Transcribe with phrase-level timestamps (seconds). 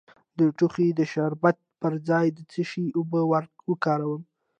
[0.37, 3.21] د ټوخي د شربت پر ځای د څه شي اوبه
[3.69, 4.21] وکاروم؟